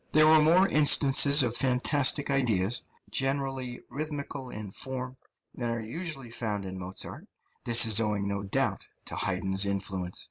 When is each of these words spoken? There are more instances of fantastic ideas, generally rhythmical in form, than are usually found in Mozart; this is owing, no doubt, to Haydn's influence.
There 0.13 0.25
are 0.25 0.41
more 0.41 0.67
instances 0.67 1.43
of 1.43 1.55
fantastic 1.55 2.31
ideas, 2.31 2.81
generally 3.11 3.81
rhythmical 3.87 4.49
in 4.49 4.71
form, 4.71 5.17
than 5.53 5.69
are 5.69 5.79
usually 5.79 6.31
found 6.31 6.65
in 6.65 6.79
Mozart; 6.79 7.27
this 7.65 7.85
is 7.85 7.99
owing, 7.99 8.27
no 8.27 8.41
doubt, 8.41 8.89
to 9.05 9.15
Haydn's 9.15 9.63
influence. 9.63 10.19